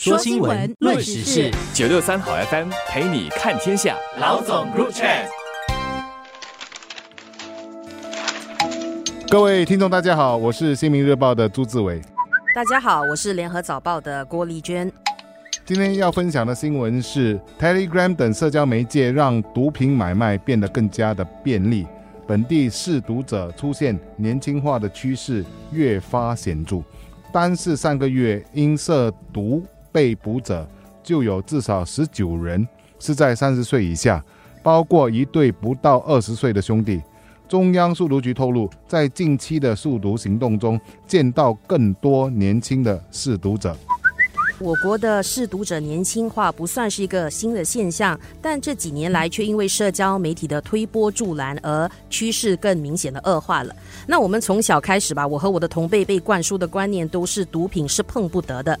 [0.00, 3.96] 说新闻，论时事，九六三好 FM 陪你看天下。
[4.20, 5.26] 老总 Group Chat，
[9.28, 12.00] 各位听众大家好，我是新民日报的朱志伟。
[12.54, 14.88] 大家好，我是联合早报的郭丽娟。
[15.64, 21.84] 今天要分享的新闻是 Telegram 等社交媒介让毒品买卖变得更加的便利，
[22.24, 26.84] 本地试毒者出现年轻化的趋势越发显著。
[27.32, 29.66] 单是上个月因涉毒。
[29.98, 30.64] 被捕者
[31.02, 32.64] 就有至少十九人
[33.00, 34.24] 是在三十岁以下，
[34.62, 37.02] 包括一对不到二十岁的兄弟。
[37.48, 43.76] 中央速毒局透露，在近期的速毒行动中，见到更多年轻的试毒者。
[44.60, 53.74] 我国的试毒者年轻化不算是一个新的现象，但这几年来却因为社交媒体的推波助澜而趋势更明显的恶化了。
[54.06, 58.78] 那我们从小开始吧，我和我的同辈被灌输的观念都是毒品是碰不得的。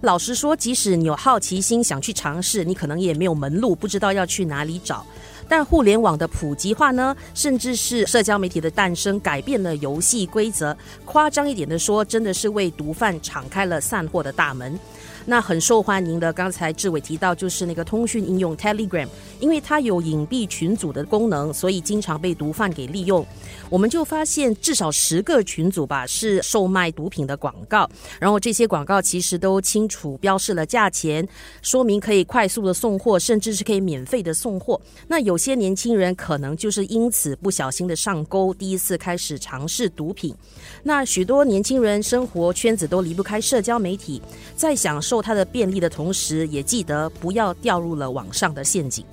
[0.00, 5.06] 老实说，即使你有好奇心想去尝试，你可能也没有门路，不知道要去哪里找。
[5.48, 10.76] 但互联网的普及化呢，甚至是社交媒体的诞生，改变了游戏规则。
[11.04, 14.78] 夸张一点的说，真的是为毒贩敞开了散货的大门。
[15.26, 19.06] 那很受欢迎的，刚才志伟提到就是那个通讯应用 Telegram，
[19.38, 23.24] 因为它有隐蔽群组的功能，所以经常被毒贩给利用。
[23.68, 31.26] 我们就发现至少十个群组吧是售卖毒品的广告，然后这些广告其实都清楚标示了价钱，
[31.62, 34.80] 说明可以快速的送货，甚至是可以免费的送货。
[35.06, 40.34] 那有些年轻人可能就是因此不小心的上钩，第一次开始尝试毒品。
[40.82, 44.20] 那许多年轻人生活圈子都离不开社交媒体，
[44.56, 49.04] 在享受它的便利的同时，也记得不要掉入了网上的陷阱。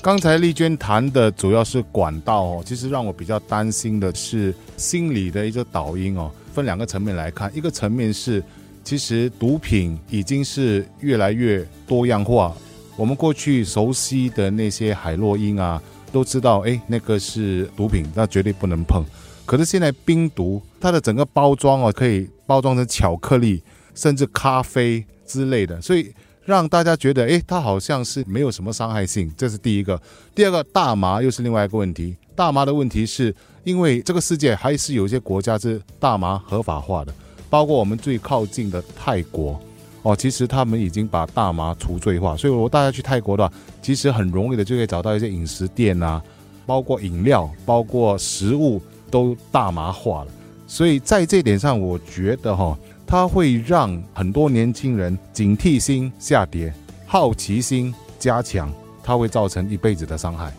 [0.00, 6.30] 刚才丽娟谈的主要是管道哦，其实让我比较担心的是心理的一个导因哦。
[6.52, 8.40] 分两个层面来看，一个层面是，
[8.84, 12.54] 其实毒品已经是越来越多样化。
[12.94, 15.82] 我们过去熟悉的那些海洛因啊，
[16.12, 19.04] 都知道哎，那个是毒品，那绝对不能碰。
[19.44, 23.60] 可是现在冰毒，它的整个包装哦，可以包装成巧克力，
[23.92, 26.12] 甚至咖啡之类的，所以
[26.44, 29.32] 让大家觉得，诶，它好像是没有什么伤害性。
[29.36, 30.00] 这是第一个。
[30.34, 32.16] 第二个，大麻又是另外一个问题。
[32.34, 33.34] 大麻的问题是
[33.64, 37.14] 因为这个世界还是有一些国家是大麻合法化的，
[37.50, 39.60] 包括我们最靠近的泰国
[40.02, 42.36] 哦，其实他们已经把大麻除罪化。
[42.36, 46.22] 所以，如果大家去泰国的话，其实很容易的就可以找到一些饮食店啊，
[46.66, 48.80] 包括饮料，包括食物。
[49.12, 50.30] 都大麻化了，
[50.66, 52.74] 所以在这点上，我觉得哈，
[53.12, 56.72] 它会让很多年轻人警惕心下跌，
[57.06, 58.72] 好奇心加强，
[59.04, 60.50] 它会造成一辈子的伤害。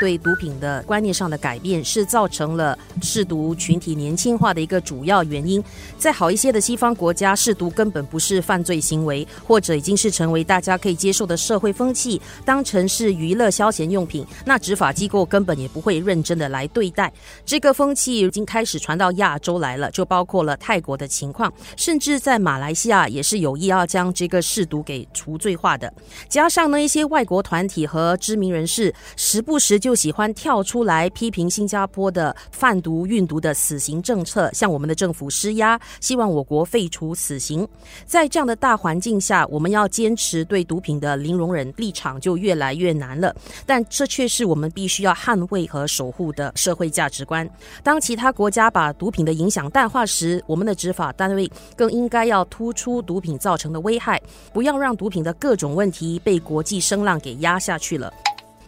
[0.00, 5.62] 对毒品的观念上的改变，是造成了试毒群体年轻化的一个主要原因。
[5.96, 14.26] 在好一些的西方国家，试毒根本不是犯罪行为，或者已经是成为大家可以接受的社会风气，当成是娱乐消闲用品。
[14.44, 17.12] 那执法机构根本也不会认真的来对待。
[17.44, 25.92] 这个风气已经开始传到亚洲来了，就包括了泰国的情况，甚至在马来西亚也是有意要将这个试毒给除罪化的。
[26.28, 29.80] 加上呢一些外国团体和知名人士，时不时。
[29.84, 37.68] 就喜欢跳出来批评新加坡的贩毒运毒的死刑政策，向我们的政府施压，希望我国废除死刑。
[38.06, 43.36] 在这样的大环境下，我们要坚持对毒品的零容忍立场就越来越难了。
[43.66, 47.46] 但这却是我们必须要捍卫和守护的社会价值观。
[47.82, 51.46] 当其他国家把毒品的影响淡化时，我们的执法单位
[51.76, 54.18] 更应该要突出毒品造成的危害，
[54.50, 58.10] 不要让毒品的各种问题被国际声浪给压下去了。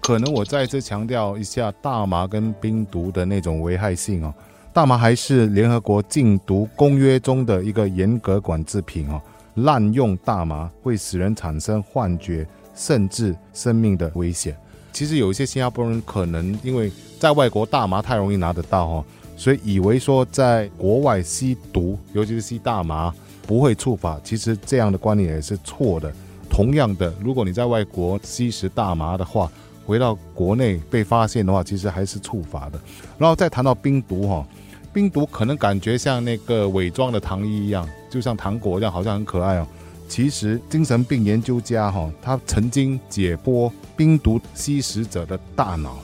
[0.06, 4.32] 可能我再次强调一下大麻跟冰毒的那种危害性哦。
[4.72, 9.20] 大麻还是联合国禁毒公约中的一个严格管制品哦。
[9.54, 14.56] 滥用大麻会使人产生幻觉，甚至生命的危险。
[14.92, 16.88] 其实有一些新加坡人可能因为
[17.18, 19.04] 在外国大麻太容易拿得到哈，
[19.36, 23.12] 所以以为说在国外吸毒，尤其是吸大麻
[23.44, 24.20] 不会触法。
[24.22, 26.12] 其实这样的观念也是错的。
[26.48, 29.50] 同样的，如果你在外国吸食大麻的话，
[29.86, 32.80] 回到国内被发现的话，其实还是处罚的。
[33.16, 34.46] 然后再谈到冰毒哈，
[34.92, 39.66] 冰毒可能感觉像那个伪装的糖衣一样，就像糖果一样，好像很可爱哦。
[40.08, 45.98] 其实精神病研究家哈，他曾经解剖冰毒吸食者的大脑，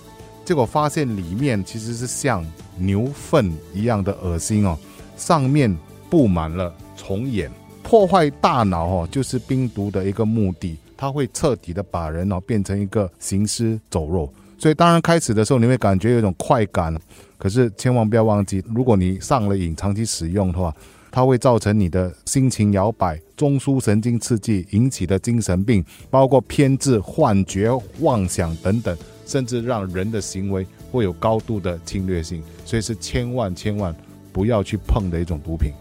[0.44, 2.44] 结果发现里面其实是像
[2.76, 4.78] 牛粪一样的恶心哦，
[5.17, 5.76] 上面
[6.11, 7.50] 布满了虫眼，
[7.92, 10.78] 破坏大脑哦，就是冰毒的一个目的。
[10.96, 16.98] 它会彻底的把人哦变成一个行尸走肉，所以当然开始的时候你会感觉有一种快感，
[17.36, 20.74] 可是千万不要忘记，如果你上了瘾，长期使用的话，
[21.10, 27.68] 它会造成你的心情摇摆、中枢神经刺激引起的精神病，包括偏执、幻觉、
[28.00, 28.96] 妄想等等，
[29.26, 33.94] 甚至让人的行为会有高度的侵略性，所以是千万千万
[34.32, 35.72] 不要去碰的一种毒品。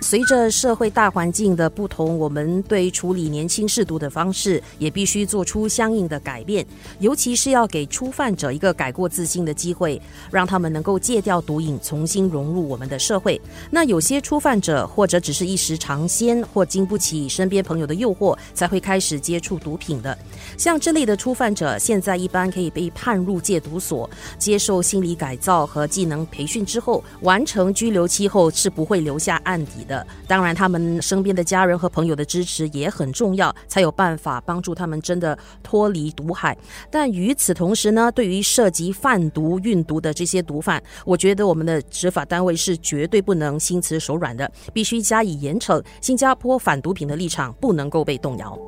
[0.00, 6.64] 随着社会大环境的不同，我们对处理年轻试毒的方式也必须做出相应的改变，
[7.00, 10.00] 尤其是要给初犯者一个改过自新的机会，
[10.30, 13.40] 让他们能够戒掉毒瘾，重新融入我们的社会。
[13.70, 20.16] 那有些初犯者或者只是一时尝鲜，或经不起身边朋友的诱惑，才会开始接触毒品的。
[20.56, 24.08] 像这类的初犯者，现在一般可以被判入戒毒所，
[24.38, 29.86] 接受心理改造和技能培训之后，完成拘留期后是不会留下案底。
[29.88, 36.56] 的，当然，他们身边的家人和朋友的支持也很重要，才有办法帮助他们真的脱离毒海。
[36.90, 45.82] 但与此同时呢，对于涉及贩毒、运毒的这些毒贩，我觉得我们的执法单位是绝对不能心慈手软的，必须加以严惩。
[46.00, 48.58] 新加坡反毒品的立场不能够被动摇。